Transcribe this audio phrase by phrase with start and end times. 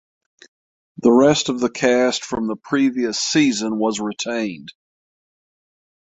[0.97, 4.73] The rest of the cast from the previous season was retained.